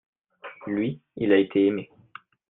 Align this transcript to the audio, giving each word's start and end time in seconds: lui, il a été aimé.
lui, 0.65 0.99
il 1.15 1.31
a 1.31 1.37
été 1.37 1.67
aimé. 1.67 1.91